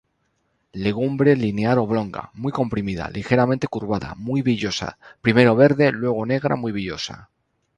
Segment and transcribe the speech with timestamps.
[0.83, 7.29] Legumbre linear-oblonga, muy comprimida, ligeramente curvada, muy villosa, primero verde, luego negra muy villosa.